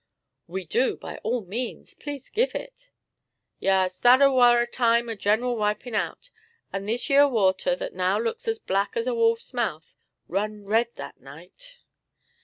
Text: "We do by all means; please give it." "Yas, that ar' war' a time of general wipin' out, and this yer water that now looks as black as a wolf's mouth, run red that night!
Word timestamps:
"We 0.47 0.65
do 0.65 0.97
by 0.97 1.17
all 1.17 1.45
means; 1.45 1.93
please 1.93 2.31
give 2.31 2.55
it." 2.55 2.89
"Yas, 3.59 3.97
that 3.97 4.19
ar' 4.19 4.31
war' 4.31 4.59
a 4.59 4.65
time 4.65 5.09
of 5.09 5.19
general 5.19 5.55
wipin' 5.57 5.93
out, 5.93 6.31
and 6.73 6.89
this 6.89 7.07
yer 7.07 7.27
water 7.27 7.75
that 7.75 7.93
now 7.93 8.17
looks 8.19 8.47
as 8.47 8.57
black 8.57 8.97
as 8.97 9.05
a 9.05 9.13
wolf's 9.13 9.53
mouth, 9.53 9.93
run 10.27 10.65
red 10.65 10.87
that 10.95 11.21
night! 11.21 11.77